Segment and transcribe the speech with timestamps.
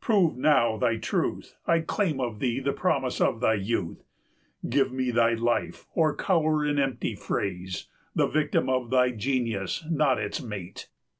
[0.00, 4.04] Prove now thy truth; I claim of thee the promise of thy youth;
[4.68, 9.84] Give me thy life, or cower in empty phrase, 135 The victim of thy genius,
[9.90, 10.88] not its mate!"